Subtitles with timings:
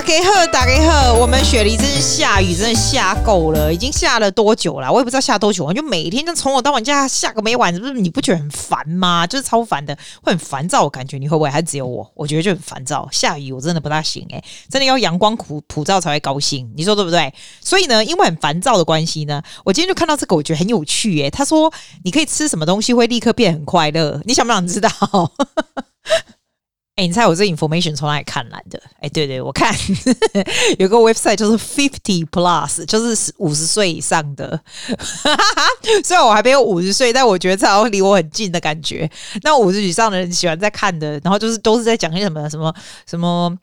[0.00, 4.90] 大家好，大家好，我们雪梨真是下雨，真的下够了，已经下了多久了？
[4.90, 7.92] 我也不知道下多久，我就每天就从我到晚家下个没完，是不是？
[7.92, 9.26] 你不觉得很烦吗？
[9.26, 11.50] 就是超烦的，会很烦躁，我感觉你会不会？
[11.50, 12.10] 还只有我？
[12.14, 13.06] 我觉得就很烦躁。
[13.12, 17.30] 下雨我真的不大行诶、真的要阳光普普照才会高兴，你说对不对？
[17.60, 21.70] 所以呢，因为很烦躁的关系呢，我今天就看到这个，我觉得很有趣诶、他说
[22.04, 24.18] 你可以吃什么东西会立刻变很快乐？
[24.24, 24.90] 你想不想知道？
[27.00, 28.80] 你猜我这 information 从哪里看来的？
[28.96, 29.74] 哎、欸，对对，我看
[30.78, 34.60] 有个 website 就是 fifty plus，就是五十岁以上的。
[36.04, 39.10] 虽然我还没有五十岁，但我觉得这好像离我很近的感觉。
[39.42, 42.74] 那五十以上的人喜欢在看的，然后就是都是在讲些什么什么
[43.08, 43.56] 什么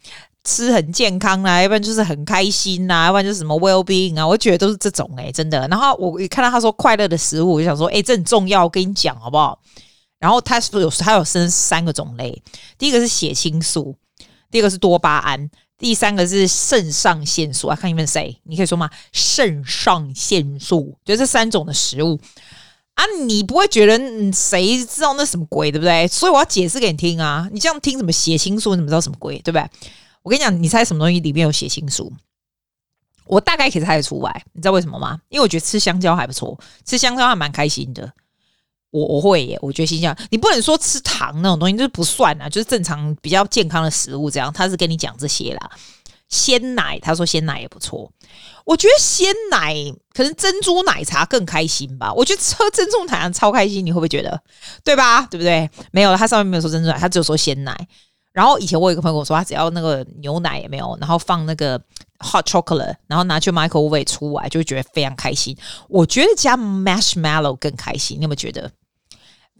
[0.44, 4.26] 吃很健康啊，要不然就是很开心啊，要不然就是什么 well being 啊。
[4.26, 5.68] 我觉得都是这种哎、真的。
[5.68, 9.60] 然后我一看到他说快乐的食物，我就想说，哎、欸，这很重要，我跟你讲好不好？
[10.20, 12.42] 然后它是有它有分三个种类，
[12.78, 13.96] 第一个是血清素，
[14.50, 17.68] 第二个是多巴胺，第三个是肾上腺素。
[17.68, 18.90] I can't even say，你可以说吗？
[19.12, 22.20] 肾上腺素，就这三种的食物
[22.96, 23.98] 啊，你不会觉得
[24.34, 26.08] 谁知道那什么鬼，对不对？
[26.08, 29.70] 所以我要解释给你听啊，你这样听什么血清素，你怎么知道什么鬼，对不对？
[30.24, 32.12] 我跟你讲，你猜什么东西里面有血清素？
[33.26, 35.20] 我大概可以猜得出来，你知道为什么吗？
[35.30, 38.12] 因为我觉得吃香蕉还不错，吃香蕉还蛮开心的。
[38.98, 44.52] 我我会耶，我觉得心想你不能说吃糖那种东西就是不算啊，就是正常比较健康的食物这样。
[44.52, 45.70] 他是跟你讲这些啦，
[46.30, 48.12] 鲜奶，他说鲜奶也不错。
[48.66, 49.74] 我觉得鲜奶
[50.14, 52.12] 可能珍珠奶茶更开心吧。
[52.14, 54.42] 我觉得喝珍珠奶茶超开心，你会不会觉得？
[54.84, 55.26] 对吧？
[55.28, 55.70] 对不对？
[55.92, 57.88] 没有，他上面没有说珍珠奶，他只有说鲜奶。
[58.34, 61.80] 然后以前我有一个朋友说，他只要那个牛奶也没有，然后放那个
[62.20, 65.58] hot chocolate，然后拿去 microwave 出来，就会觉得非常开心。
[65.88, 68.70] 我觉得加 marshmallow 更开心，你有没有觉得？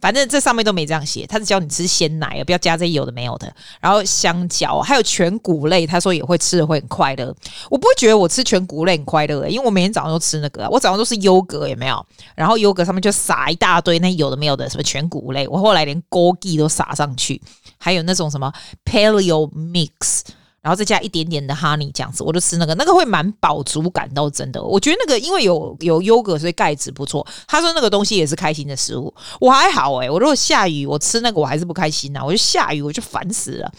[0.00, 3.52] 反正这上面都没这样写，他是教你吃鲜奶，不要加这些有的没有的。
[3.80, 7.34] 然后香蕉，还有全谷类，他说也会吃的会很快乐。
[7.70, 12.06] 我不会觉得我吃全谷类很快乐，因为我每天早上都吃那个，我早上都是优格，有没有？
[12.34, 17.40] 然后优格上面就撒一大堆那有的没有的什么全谷类，我后来连枸杞都撒上去，
[17.78, 18.52] 还有那种什么
[18.84, 20.20] Paleo Mix。
[20.68, 24.62] 然后再加一点点的 honey 这样子，我就吃那个，那个会蛮饱足感，倒真的。
[24.62, 27.26] 我觉得那个因为有有优格，所以钙质不错。
[27.46, 33.72] 他说那个东西也是开心的食物，我还好诶、我如果下雨，我吃那个我还是不开心呐、我就下雨我就烦死了。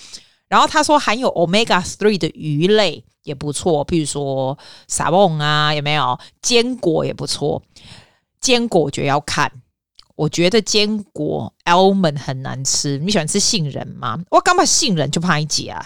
[0.48, 4.58] 然后他说含有 omega three 的鱼类也不错，譬如说
[4.88, 6.18] 沙翁啊，有没有？
[6.42, 7.62] 坚果也不错。
[8.42, 9.52] 坚果我觉得要看，
[10.16, 12.98] 我觉得坚果 almond 很难吃。
[12.98, 14.18] 你喜欢吃杏仁吗？
[14.32, 15.86] 我刚把杏仁就怕一解啊。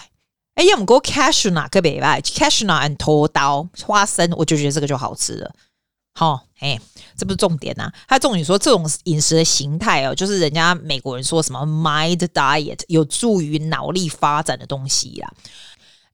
[0.54, 5.52] 哎，要么给我 cashew nut 可别吧，cashew and 拖刀花生，我就觉得这个就好吃了。
[6.16, 6.78] 好，哎，
[7.16, 15.32] 这不是重点呐、啊，他重点说这种饮食的形态哦，就是人家美国人说什么 mind diet，有助于脑力发展的东西啦。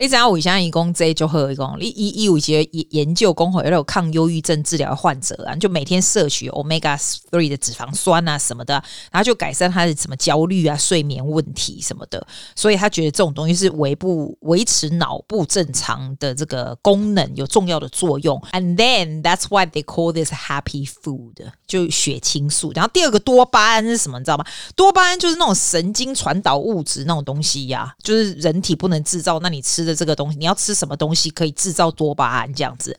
[0.00, 6.99] 你知道我现在一共这就喝一共一一有一些研究工会有抗忧郁症治疗患者啊，就每天摄取 omega
[7.31, 12.27] three 的脂肪酸啊什么的，然后就改善他的什么焦虑啊、睡眠问题什么的。
[12.56, 18.41] 所以他觉得这种东西是维不维持脑部正常的这个功能有重要的作用。
[18.53, 21.34] And then that's why they call this happy food，
[21.67, 22.72] 就血清素。
[22.75, 24.19] 然后第二个多巴胺是什么？
[24.19, 24.47] 你知道吗？
[24.75, 29.90] 多巴胺就是那种神经传导物质那种东西呀、啊，就是人体不能制造，那你吃的。
[29.95, 32.53] 这个东西，你要吃什么东西可以制造多巴胺？
[32.55, 32.97] 这样子，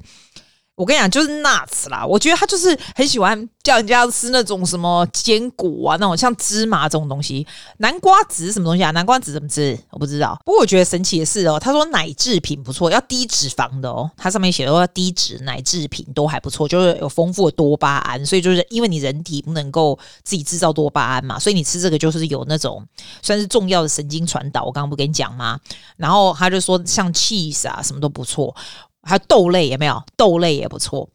[0.82, 2.04] 我跟你讲，就是 nuts 啦。
[2.04, 7.46] 我觉得他就是很喜欢叫人家吃那种什么坚果啊，那种像芝麻这种东西。
[7.78, 8.90] 南瓜子是什么东西啊？
[8.90, 9.78] 南瓜子怎么吃？
[9.92, 10.36] 我不知道。
[10.44, 14.10] 不过我觉得神奇的是哦，他说奶制品不错，要低脂肪的哦。
[14.18, 18.26] 它上面写的要低脂奶制品都还不错，就是有丰富的多巴胺。
[18.26, 22.84] 所以就是因为你人体不能够自己制造多巴胺嘛，所以你吃这个就是有那种
[23.22, 24.64] 算是重要的神经传导。
[24.64, 25.60] 我刚刚不跟你讲吗？
[25.96, 28.56] 然后他就说像 cheese 啊什么都不错。
[29.04, 30.04] 还有豆类有没有？
[30.16, 31.10] 豆类也不错，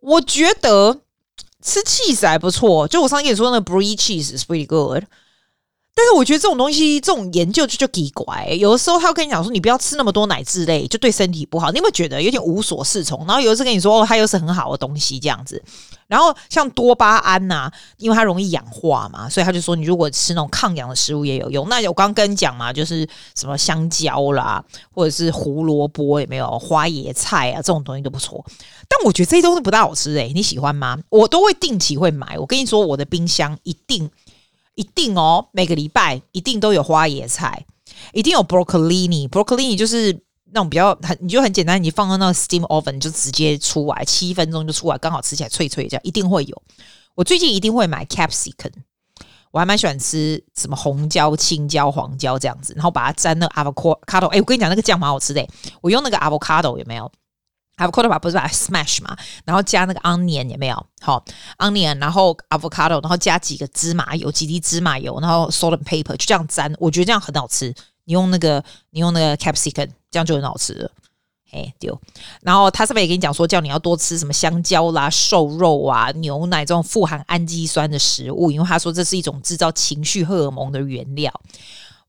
[0.00, 1.00] 我觉得
[1.62, 2.86] 吃 cheese 还不错。
[2.88, 5.04] 就我上次跟你说那个 brie cheese is pretty good。
[5.94, 8.46] 但是我觉得这种东西，这种研究就就奇怪。
[8.58, 11.70] 有的时候他跟你讲说，你不要吃那么多奶制类，就对身体不好。
[11.70, 13.26] 你有没有觉得有点无所适从？
[13.26, 15.62] 然后有一次跟你说，哦，它又是很好的东西这样子。
[16.08, 21.68] 然后像多巴胺呐、因为它容易氧化嘛，所以他就说，你如果吃那种抗氧的食物也有用。
[21.70, 24.62] 那我刚刚跟你讲嘛，就是什么香蕉啦，
[24.94, 26.58] 或者是胡萝卜有没有？
[26.58, 28.44] 花椰菜啊，这种东西都不错。
[28.88, 30.98] 但我觉得这些东西不大好吃诶、你喜欢吗？
[31.08, 32.38] 我都会定期会买。
[32.38, 34.10] 我跟你说，我的冰箱一定。
[34.74, 37.66] 一定哦，每个礼拜一定都有花椰菜，
[38.12, 39.28] 一定有 broccolini。
[39.28, 40.12] broccolini 就是
[40.52, 46.62] 那种比较很，你就很简单，你放到那个 steam oven 就直接出来，七分钟就出来，刚好吃起来脆脆这样，一定会有。
[47.14, 48.72] 我最近一定会买 capsicum。
[49.50, 54.26] 我还蛮喜欢吃什么红椒、青椒、黄椒这样子，然后把它沾那个 avocado。
[54.28, 55.46] 哎，我跟你讲，那个酱蛮好吃的。
[55.82, 57.12] 我用那个 avocado 有没有
[57.76, 60.86] ？avocado 把不是把 smash 嘛，然后加那个 onion 有没有？
[61.00, 61.24] 好
[61.58, 67.74] ，onion，然后 avocado，然后加几个芝麻油，几滴芝麻油，然后 salt and pepper，就这样沾，我觉得这样很好吃。
[68.04, 70.90] 你用那个，你用那个 capsicum，这样就很好吃了。
[71.52, 72.00] 哎，丢，
[72.40, 81.30] 然后他上面也跟你讲说，叫你要多吃什么香蕉啦、瘦肉啊、牛奶这种富含氨基酸的食物，因为他说这是一种制造情绪荷尔蒙的原料。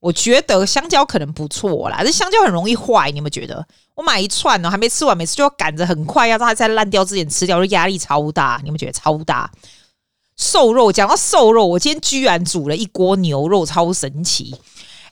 [0.04, 3.66] 我觉得香蕉可能不错啦，这香蕉很容易坏，你有没有觉得？
[3.94, 8.60] 我买一串呢，还没吃完，每次就要赶着很快要让它在烂掉之前吃掉，就压力超大。
[8.62, 9.50] 你有没有觉得超大？
[10.36, 14.54] 瘦肉，讲到瘦肉，我今天居然煮了一锅牛肉，超神奇。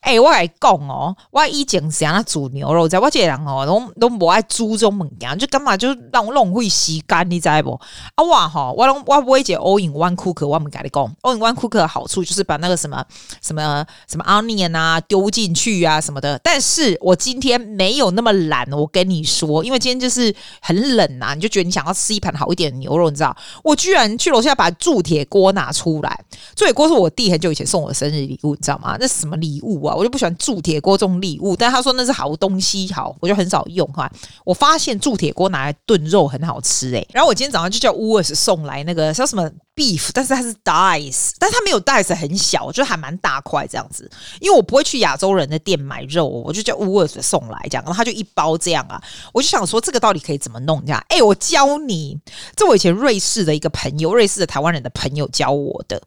[0.02, 7.80] 哎、欸，我来讲哦，我以前是安煮牛肉，在我这人哦，都都不爱煮这种物件，就干嘛就让浪费时间，你知不？
[8.16, 13.04] 啊，我哈，我拢我不会解 all in one cooker，我们跟你讲，all in one cooker 的好处就是把那个什么
[13.40, 16.36] 什么什么 onion 啊丢进去啊什么的。
[16.42, 23.34] 但是我今天没有那么懒，我跟你说，因为今天就是很冷呐、啊，你就觉得你想要吃一盘好一点的牛肉，你知道？
[23.62, 26.24] 我居然去楼下把铸铁锅拿出来，
[26.56, 28.96] 铸铁锅是我弟很久以前送我的生日礼物，你知道吗？
[28.98, 29.91] 那什么礼物啊？
[29.94, 34.10] 我就不喜欢铸铁锅这种礼物，但他说那是好东西，好，我就很少用哈。
[34.44, 44.10] 我发现铸铁锅拿来炖肉很好吃诶、然后我今天早上就叫 wools 送来那个叫什么 beef，但是它是 dice，但是它没有 dice 很小，就还蛮大块这样子。
[44.40, 49.02] 因为我不会去亚洲人的店买肉，我就叫 Woolworths 送来这样，然后他就一包这样啊。
[49.32, 51.04] 我就想说这个到底可以怎么弄这样？
[51.08, 52.18] 哎，我教你，
[52.56, 56.00] 这我以前瑞士的一个朋友，瑞士的台湾人的朋友教我的。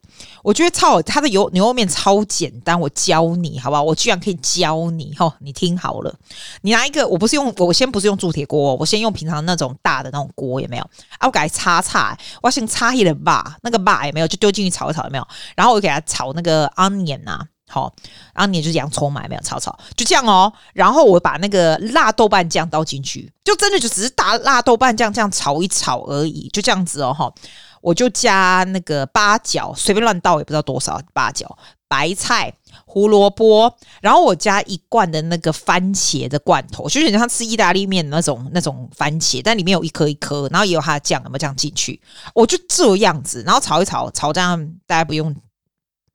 [0.44, 3.82] 我觉得超好，他的油牛肉面超简单，我教你好不好？
[3.82, 5.36] 我居然可以教你哈！
[5.40, 6.14] 你听好了，
[6.62, 10.84] 你拿一个，我不是用，我先不是用铸铁锅，我先用平常那种大的那种锅，有没有？
[11.18, 14.28] 啊，我给它擦擦，我先擦一点吧，那个把也没有？
[14.28, 15.28] 就丢进去炒一炒，有没有？
[15.56, 17.94] 然后我给它炒那个 onion 啊，好
[18.36, 19.42] ，onion 就是洋葱嘛，有没有？
[19.42, 20.54] 炒炒，就这样哦。
[20.74, 27.34] 然后我把那个辣豆瓣酱倒进去，就真的就只是打辣豆瓣酱这样炒一炒而已，就这样子哦，哈。
[27.82, 31.56] 我就加那个八角，随便乱倒也不知道多少八角，
[31.88, 32.54] 白菜、
[32.86, 42.02] 胡萝卜，然后我加一罐的那个番茄的罐头，就有点像吃意大利面那种那种番茄，但里面有一颗一颗，然后也有它的酱，有没有这样进去？
[42.34, 45.40] 我就这样子，然后炒一炒，炒这样大概不用不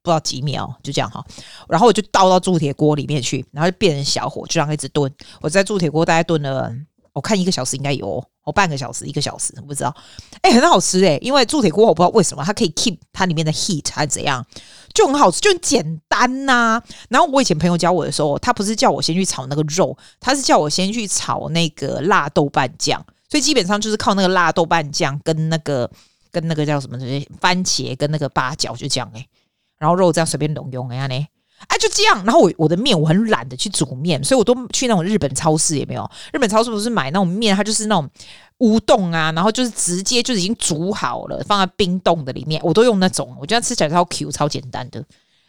[0.05, 1.25] 知道几秒，就这样哈。
[1.69, 5.12] 然后我就倒到铸铁锅里面去，然后就变成小火，就这样一直炖。
[5.40, 6.73] 我在铸铁锅大概炖了。
[7.12, 9.94] 我看一个小时应该有，半个小时一个小时，我不知道。
[10.43, 14.44] 哎、很好吃哎，因为铸铁锅我不知道为什么它可以 keep 它里面的 heat 还是怎样，
[14.94, 25.91] 就很好吃，就很简单呐、然后我以前朋友教我的时候，他不是叫我先去炒那个肉，他是叫我先去炒那个辣豆瓣酱，所以基本上就是靠那个辣豆瓣酱跟那个
[26.31, 26.99] 跟那个叫什么
[27.41, 29.26] 番茄跟那个八角就这样哎，
[29.79, 31.26] 然后肉这样随便拢用一下呢。
[31.68, 32.24] 哎，就这样。
[32.24, 36.10] 然后我我的面我很懒得去煮面，所以我都去那种日本超市，也没有？
[36.32, 38.08] 日本超市不是买那种面，它就是那种
[38.58, 45.04] 乌冻啊，然后就是直接就是已经煮好了，放在冰冻的里面，我都用那种，我觉得吃起来超 Q，超简单的。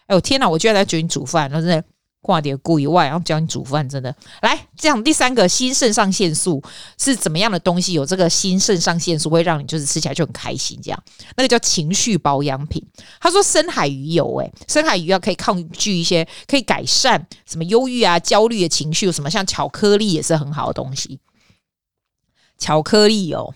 [0.07, 1.83] 哎呦天哪，我居然在决定煮饭，那真的。
[2.21, 5.03] 挂点故以外，然后教你煮饭，真的来这样。
[5.03, 6.62] 第三个新肾上腺素
[6.97, 7.94] 是怎么样的东西？
[7.94, 11.03] 有这个新肾上腺素会让你就是吃起来就很开心，这样
[11.35, 12.85] 那个叫情绪保养品。
[13.19, 21.19] 他说深海鱼油，诶，深海鱼要可以抗拒一些，可以改善什么忧郁啊、焦虑的情绪，有什么像巧克力也是很好的东西。
[22.62, 23.53] 巧克力哦。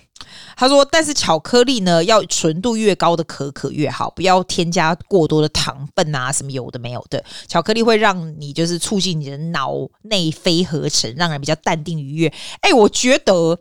[0.58, 7.24] 他说：“但是巧克力呢，要纯度越高的可可越好，不要添加过多的糖分啊，什么有的没有的。
[7.48, 12.34] 巧克力会让你就是促进你的脑内啡合成，让人比较淡定愉悦。
[12.62, 13.58] 哎，我觉得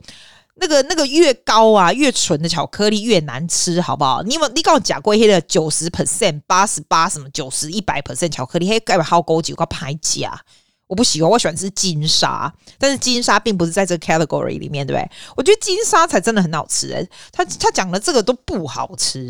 [0.57, 4.23] 那个那个越高啊，越纯的巧克力越难吃，好不好？
[4.23, 10.41] 你有你告诉我假龟黑的九十 percent、八十八什么九十一百 percent 巧克力，黑盖不好高级，我拍假。”
[10.87, 15.11] 我不喜欢，我喜欢吃金沙，但是金沙并不是在这个 category 里面，对不对？
[15.37, 19.21] 我觉得金沙才真的很好吃，欸，他他讲的这个都不好吃，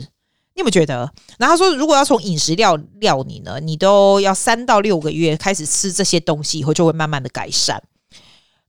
[0.55, 1.11] 你有没有觉得？
[1.39, 7.83] 然后他说，如果要从饮食料料你呢，你都要三到六个月开始吃这些东西，以后就会慢慢的改善。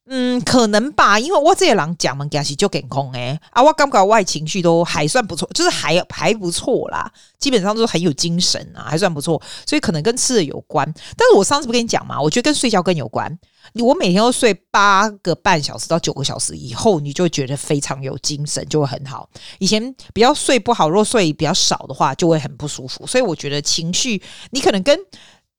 [0.07, 10.85] 嗯，可能吧，因为我这些人讲嘛，其实就健康诶啊，我感觉我情绪都还算不错，就是还还不错啦，基本上都是很有精神啊，还算不错，所以可能跟吃的有关。
[11.17, 13.35] 但是我上次不跟你讲嘛，我觉得跟睡觉更有关。
[13.83, 19.27] 我每天都睡八个半小时到九个小时以后，你就觉得非常有精神，就会很好。
[19.57, 23.07] 以前比较睡不好，若睡比较少的话，就会很不舒服。
[23.07, 24.21] 所以我觉得情绪，
[24.51, 24.95] 你可能跟。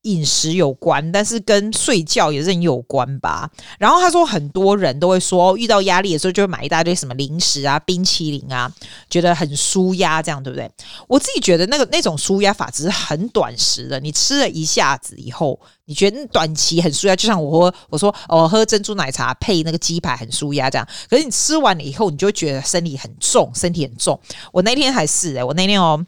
[0.07, 3.49] 饮食有关，但是跟睡觉也是很有关吧。
[3.77, 8.71] 然后他说，很多人都会说，遇到压力的时候就会买一大堆什么零食啊、冰淇淋啊，
[9.09, 10.69] 觉得很舒压，这样对不对？
[11.07, 20.87] 我自己觉得那个那种舒压法只是很短时的，你吃了一下子以后，你觉得短期很舒压，就像我喝我说、哦、喝珍珠奶茶配那个鸡排很舒压这样。
[21.09, 24.19] 可是你吃完了以后，你就觉得身体很重，身体很重。
[24.51, 26.05] 我那天还是哎、欸，我那天哦。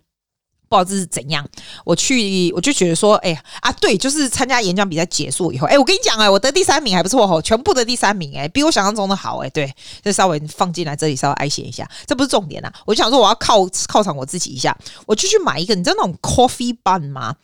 [0.70, 1.46] 不知道这是怎样，
[1.84, 9.74] 我去我就觉得说，哎、欸、啊，对，就是参加演讲比赛结束以后，哎、我跟你讲，哎，我得第三名还不错哦，全部的第三名，哎，比我想象中的好，哎，对，
[10.04, 17.36] 就稍微放进来这里稍微哀写一下，这不是重点啊，我就想说我要犒犒赏我自己一下，我就去买一个，你知道那种 coffee bun 吗？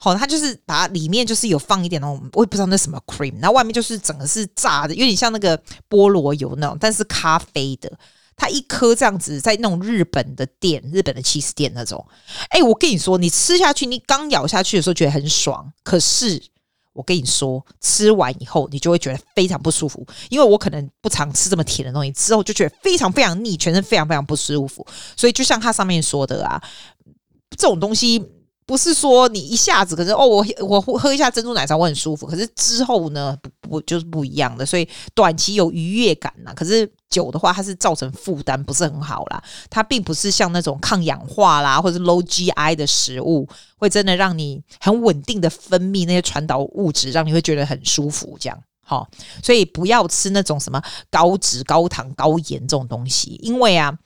[0.00, 5.58] 好，它就是把它里面就是有放一点那种，我也不知道那什么 cream，然后外面就是整个是炸的，有点像那个
[5.88, 7.90] 菠萝油那种，但是咖啡的。
[8.38, 12.06] 它一颗这样子，在那种日本的店，日本的起司店那种，
[12.48, 16.40] 哎、我跟你说，你吃下去，你刚咬下去的时候觉得很爽，可是
[16.92, 24.86] 我跟你说，吃完以后你就会觉得非常不舒服，因为我可能不常吃这么甜的东西，之后就觉得非常非常腻，全身非常非常不舒服。
[25.16, 26.62] 所以就像它上面说的啊，
[27.56, 28.37] 这种东西。
[28.68, 39.42] 不是说你一下子可是哦，我我喝一下珍珠奶茶我很舒服，可是之后呢不不就是不一样的，所以短期有愉悦感呐，可是久的话它是造成负担，不是很好啦。
[39.70, 43.48] 它并不是像那种抗氧化啦或者 low GI 的食物，
[43.78, 48.62] 会真的让你很稳定的分泌那些传导物质，让你会觉得很舒服这样。
[48.84, 49.08] 好，
[49.42, 53.98] 所以不要吃那种什么高脂、高糖、高盐这种东西，因为啊。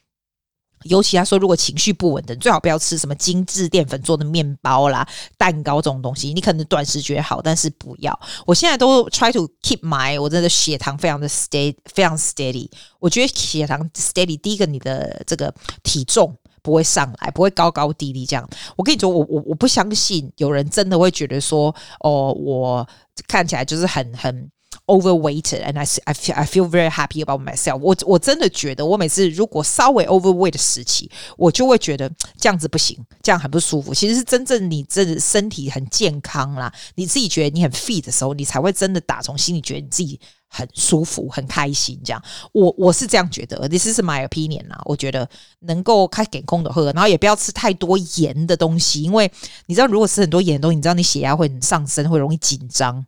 [0.84, 6.32] 尤其他说，如果情绪不稳的，最好不要吃什么精致淀粉做的面包啦、蛋糕这种东西。
[6.32, 8.18] 你可能短时觉得好，但是不要。
[8.46, 12.68] 我现在都 try to keep my 我真的血糖非常的 steady，非常 steady。
[12.98, 18.48] 我觉得血糖 steady，第一个你的这个体重不会上来，不会高高低低这样。
[18.76, 22.88] 我跟你说，我我我不相信有人真的会觉得说，哦，我
[23.26, 24.50] 看起来就是很很。
[24.86, 27.96] Overweight and I I feel I feel very happy about myself 我。
[28.04, 33.94] 我真的觉得，我每次如果稍微 overweight 的时期，我就会觉得这样子不行，这样很不舒服。
[33.94, 41.98] 其实是真正你这身体很健康啦，你自己觉得你很 fit 的时候，你才会真的打从心里觉得你自己很舒服、很开心。
[42.04, 42.20] 这样，
[42.52, 44.80] 我我是这样觉得，This is my opinion 啦。
[44.84, 45.28] 我觉得
[45.60, 49.30] 能够开给空的喝，然后也不要吃太多盐的东西，因为
[49.66, 53.06] 你知道，如果吃很多盐的东西，你知道你血压会很上升，会容易紧张。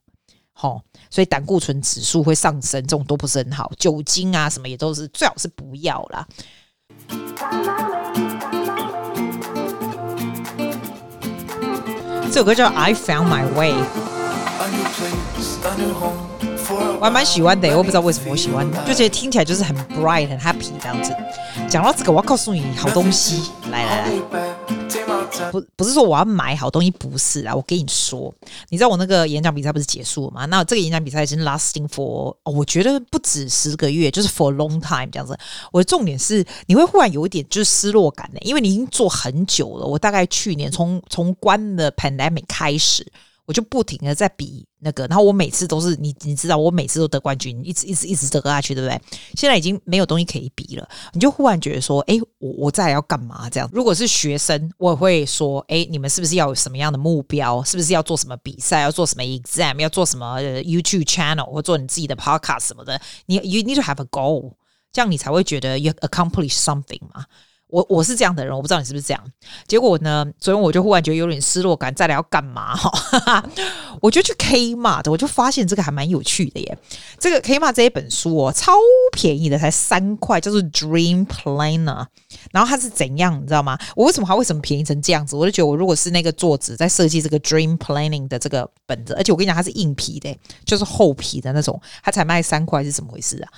[0.56, 0.80] 好，
[1.14, 3.70] 所以胆固醇指数会上升，这种都不是很好。
[3.78, 6.26] 酒精啊，什么也都是最好是不要啦。
[12.32, 13.72] 这首歌叫《I Found My Way》，
[16.98, 21.14] 我还蛮喜欢的，我不知道为什么我喜欢，就觉得听起来就是很 bright、很 happy 这样子。
[21.68, 24.43] 讲到这个，我要告诉你好东西，来来来。
[25.50, 27.54] 不不是说我要买好东西，不是啊！
[27.54, 28.34] 我跟你说，
[28.68, 30.44] 你知道我那个演讲比赛不是结束了吗？
[30.46, 35.36] 那这个演讲比赛已经 lasting for，哦，我觉得不止十个月，就是 for a long time 这样子。
[35.72, 39.86] 我的重点是，你会忽然有一点就是失落感的，因为你已经做很久了。
[39.86, 43.06] 我大概去年从从关了 pandemic 开始。
[43.46, 49.00] 我就不停的在比那个，然后我每次都是你，你知道，我每次都得冠军，一直一直一直得下去，对不对？
[49.34, 53.48] 现在已经没有东西可以比了，你就忽然觉得说，哎，我我再要干嘛？
[53.50, 57.62] 这样，如果是学生，我会说，哎，你们是不是要有什么样的目标？
[57.64, 58.80] 是不是要做什么比赛？
[58.80, 59.78] 要做什么 exam？
[59.78, 61.44] 要做什么 YouTube channel？
[61.50, 63.00] 或做你自己的 podcast 什么的？
[63.26, 64.54] 你 you need to have a goal，
[64.92, 67.26] 这样你才会觉得 you accomplish something 嘛。
[67.74, 69.20] 我我是这样的人，我不知道你是不是这样。
[69.66, 72.76] 结果呢，昨天我就忽然觉得有点失落感，再来要干嘛？
[72.76, 73.44] 哈，
[74.00, 76.78] 我就去 Kmart，我就发现这个还蛮有趣的耶。
[77.18, 78.74] 这个 Kmart 这一本书哦，超
[79.10, 82.06] 便宜的，才三块，叫做 Dream Planner。
[82.52, 83.76] 然后它是怎样，你知道吗？
[83.96, 85.34] 我为什么它为什么便宜成这样子？
[85.34, 90.32] 我就觉得我如果是那个作者在设计这个 Dream Planning 的这个本子，而且我跟你讲，它是硬皮的，
[90.64, 93.50] 就是厚皮的那种，它才卖三块，是怎么回事啊？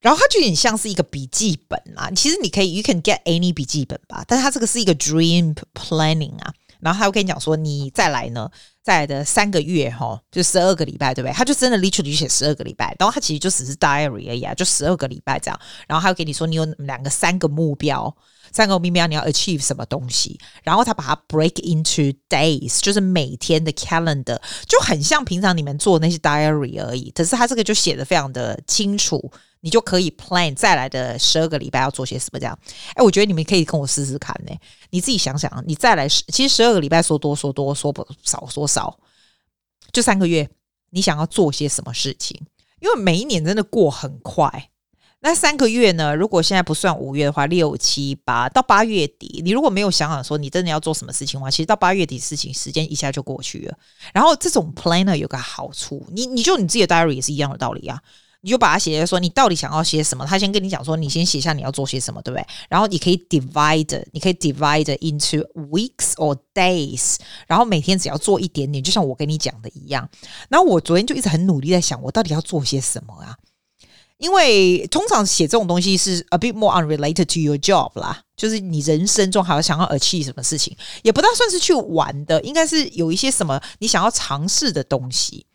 [0.00, 6.52] 然后它就有点像是一个笔记本啊，其实你可以，you can get any 笔记本吧，但是它这个是一个 dream planning 啊。
[6.80, 8.48] 然后他会跟你讲说，你再来呢，
[8.84, 11.34] 再来的三个月哈，就十二个礼拜，对不对？
[11.34, 15.60] 他就真的 literally 写十二个礼拜，然后他其实就只是 diary 而已啊，就十二个礼拜这样。
[15.88, 18.16] 然后他会给你说，你有两个、三个目标，
[18.52, 24.38] 三个目标你要 achieve 什么东西，然后他把它 break into days，就是每天的 calendar，
[24.68, 27.10] 就很像平常你们做那些 diary 而已。
[27.10, 29.32] 可是他这个就写的非常的清楚。
[29.60, 32.58] 你就可以 plan 再来的十二个礼拜要做些什么这样，
[32.94, 34.54] 哎，我觉得你们可以跟我试试看呢。
[34.90, 38.98] 你自己想想，你再来十，其实十二个礼拜说多说多，说不少说少，
[39.92, 40.48] 就三个月，
[40.90, 42.40] 你想要做些什么事情？
[42.80, 44.70] 因为每一年真的过很快，
[45.20, 46.14] 那三个月呢？
[46.14, 53.76] 如果现在不算五月的话，六七八到八月底，你如果没有想想说你真的要做什么事情的话，其实到八月底事情时间一下就过去了。
[54.14, 58.00] 然后这种 planner 有个好处，你你就你自己的 diary 也是一样的道理啊，
[58.40, 62.46] 你就把它写在说你到底想要写什么，他先跟你讲说你先写下你要做些什么，对不对？
[62.68, 67.16] 然后你可以 divide，你可以 divide into weeks or days，
[67.46, 70.08] 然后每天只要做一点点，就像我跟你讲的一样。
[70.48, 73.36] 然后我昨天就一直很努力在想，我到底要做些什么啊？
[74.18, 85.46] 因为通常写这种东西是 a bit more unrelated to your job 啦，就是你人生中还要想要 achieve 什么事情，也不大算是去玩的，应该是有一些什么你想要尝试的东西。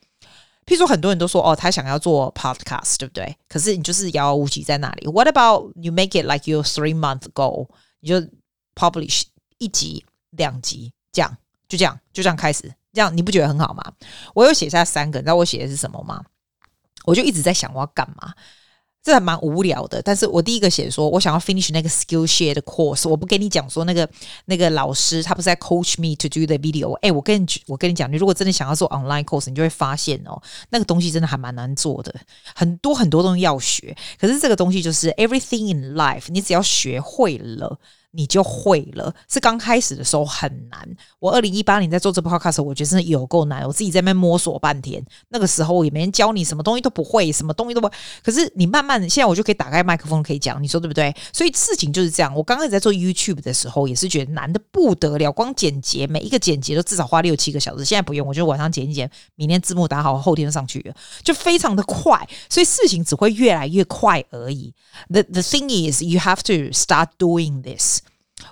[0.65, 3.35] 譬如说，很多人都说哦，他想要做 podcast，对不对？
[3.47, 5.07] 可是你就是遥遥无期在那里。
[5.07, 7.67] What about you make it like your three month goal？
[7.99, 8.21] 你就
[8.75, 9.23] publish
[9.57, 13.83] 一集、两集，这样就这样就这样开始，这样你不觉得很好吗？
[14.33, 16.23] 我有写下三个，你知道我写的是什么吗？
[17.05, 18.33] 我就一直在想我要干嘛，
[19.03, 20.01] 这还蛮无聊的。
[20.01, 23.07] 但是我第一个写说，我想要 finish 那个 Skillshare 的 course。
[23.07, 24.09] 我不跟你讲说那个
[24.45, 26.93] 那个老师他不是在 coach me to do the video。
[27.01, 32.15] 哎，我跟你我跟你讲，你如果真的想要做 online course，你就会发现哦，那个东西真的还蛮难做的，
[32.55, 33.95] 很多很多东西要学。
[34.17, 37.77] 可是这个东西就是 everything in life，你只要学会了。
[38.15, 40.87] 你就会了，是刚开始的时候很难。
[41.17, 45.03] 我二零一八年在做这 podcast，我觉得真的有够难，我自己在那边摸索半天。
[45.29, 47.89] 那个时候我也没人教你，什么东西都不会，什么东西都不。
[48.23, 51.11] 可是你慢慢的，现在我就可以打开麦克风可以讲，你说对不对？
[51.33, 52.33] 所以事情就是这样。
[52.35, 57.83] 我刚开始在做 YouTube 的时候，也是觉得难的不得了，光剪辑每一个剪辑都至少花六七个小时。
[57.83, 60.93] 现在不用，我就晚上剪一剪，明天字幕打好，后天上去了，
[61.23, 62.27] 就非常的快。
[62.47, 64.71] 所以事情只会越来越快而已。
[65.09, 68.02] The the thing is, you have to start doing this.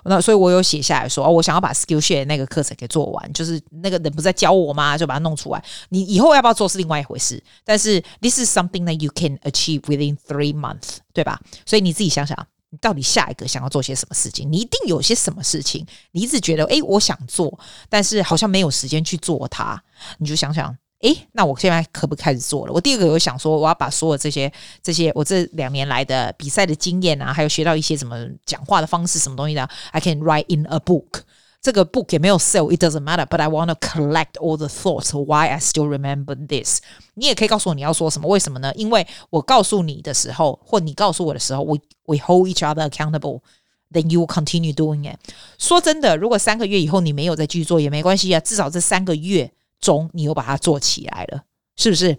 [0.04, 4.96] 那所以，我有写下来说，哦，我想要把 Skillshare 那个课程给做完，就是那个人不是在教我吗？
[4.96, 5.64] 就把它弄出来。
[5.90, 11.40] 你以后要不要做是另外一回事，但是 this is something that you can achieve within three months，对吧？
[11.66, 12.36] 所以你自己想想，
[12.70, 14.50] 你到底下一个想要做些什么事情？
[14.50, 17.58] 你一定有些什么事情，你一直觉得，诶，我想做，
[17.88, 19.82] 但是好像没有时间去做它，
[20.18, 20.76] 你就想想。
[21.02, 22.72] 诶，那我现在可不可以开始做了？
[22.72, 24.50] 我第二个有想说，我要把所有这些
[24.82, 28.16] 这些我这两年来的比赛的经验啊，还有学到一些什么
[28.46, 31.22] 讲话的方式，什么东西的，I can write in a book。
[31.60, 35.88] 这个 book 也没有 sell，it doesn't matter，but I want to collect all the thoughts why I still
[35.88, 36.80] remember this。
[37.14, 38.72] 你也可以告诉我你要说什么，为什么呢？
[38.74, 45.18] 因为我告诉你的时候，或你告诉我的时候，we we hold each other accountable，then you will continue doing it。
[45.58, 49.52] 说真的，如果三个月以后你没有再继续做也没关系啊，至少这三个月。
[49.82, 51.42] 中，你又把它做起来了，
[51.76, 52.16] 是不是？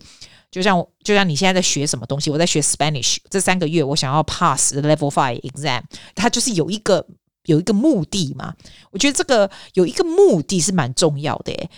[0.51, 5.81] 就像就像你现在在学什么东西，我在学 Spanish，这三个月我想要 pass level five exam，
[6.13, 7.03] 它就是有一个
[7.45, 8.53] 有一个目的嘛。
[8.91, 11.69] 我觉得这个有一个目的是蛮重要的诶。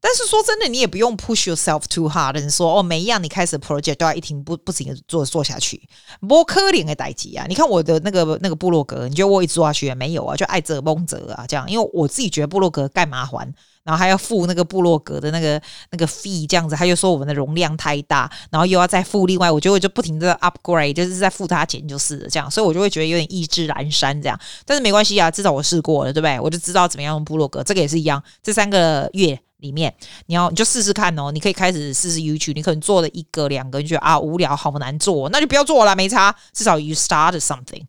[0.00, 2.40] 但是说真的，你也不用 push yourself too hard。
[2.40, 5.82] 你说哦，每一样你开始 project 都要一停不不停的做做下去，
[6.20, 7.44] 不可能的代志啊！
[7.48, 10.36] 你看我的那个那个部落格，你觉得我一直做下去没有啊？
[10.36, 13.52] 就爱折不折啊，这样，因为我自己觉得部落格盖麻烦。
[13.84, 15.60] 然后还要付那个部落格的那个
[15.90, 24.38] 那个 fee，这样子，他又说我们的容量太大，然后又要再付另外，我就会就不停的 upgrade，就是在付他钱就是这样，所以我就会觉得有点意志阑珊这样。
[24.66, 26.38] 但是没关系啊，至少我试过了，对不对？
[26.40, 28.22] 我就知道怎么样用部落格，这个也是一样。
[28.42, 29.92] 这三个月里面，
[30.26, 37.84] 你要你就试试看哦，你可以开始试试 YouTube，你可能做了一个两个，你觉得啊无聊，好难做，那就不要做了，没差，至少 you start something。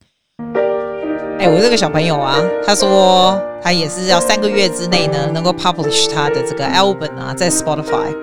[1.39, 8.13] 哎，我这个小朋友啊，他说他也是要三个月之内呢，能够 publish 他的这个 album 啊，在 Spotify。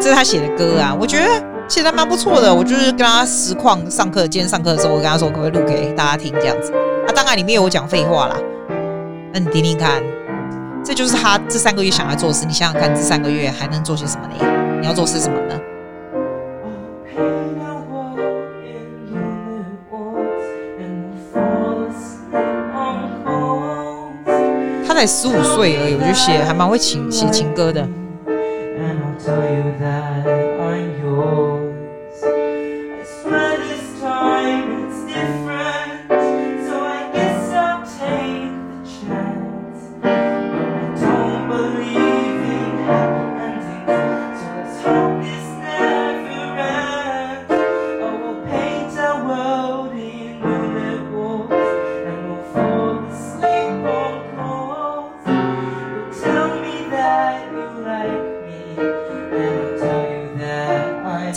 [0.00, 1.26] 这是他写的歌啊，我觉得
[1.68, 2.52] 写的蛮不错的。
[2.52, 6.72] 我就是跟他实况上课，今天上课的时候，我跟他说可不可以录给大家听这样子。
[7.06, 8.36] 啊，当然里面有我讲废话啦。
[9.32, 10.02] 那你听听看，
[10.84, 12.44] 这就是他这三个月想要做的事。
[12.44, 14.78] 你想想看，这三个月还能做些什么呢？
[14.80, 15.54] 你要做些什么呢？
[24.98, 27.86] 才十五岁而已，我就写还蛮会情写情歌的。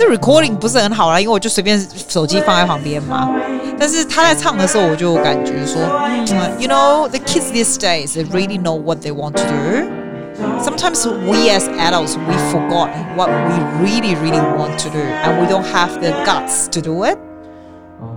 [0.08, 3.28] recording 不是很好啦，因为我就随便手机放在旁边嘛。
[3.78, 9.86] 但是他在唱的时候，我就感觉说，嗯，You know, the kids these days they really know what they want to do.
[10.62, 15.46] Sometimes we as adults we forgot what we really, really want to do, and we
[15.46, 17.16] don't have the guts to do it.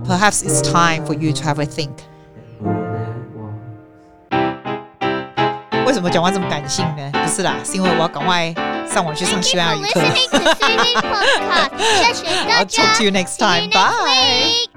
[0.04, 1.90] perhaps it's time for you to have a think。
[6.05, 7.09] 么讲话这么感性呢？
[7.11, 8.53] 不是啦，是因为我要赶快
[8.87, 9.99] 上网去上西班牙语课。
[12.47, 13.69] I'll talk to you next time.
[13.71, 14.74] Bye.